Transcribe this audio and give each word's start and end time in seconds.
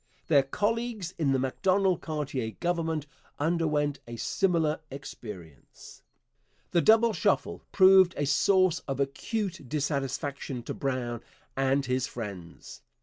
Their 0.29 0.41
colleagues 0.41 1.13
in 1.19 1.31
the 1.31 1.37
Macdonald 1.37 2.01
Cartier 2.01 2.53
Government 2.59 3.05
underwent 3.37 3.99
a 4.07 4.15
similar 4.15 4.79
experience. 4.89 6.01
The 6.71 6.81
'Double 6.81 7.13
Shuffle' 7.13 7.61
proved 7.71 8.15
a 8.17 8.25
source 8.25 8.79
of 8.87 8.99
acute 8.99 9.69
dissatisfaction 9.69 10.63
to 10.63 10.73
Brown 10.73 11.21
and 11.55 11.85
his 11.85 12.07
friends. 12.07 12.81